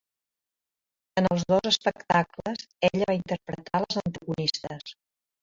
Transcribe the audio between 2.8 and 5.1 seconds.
ella va interpretar les antagonistes.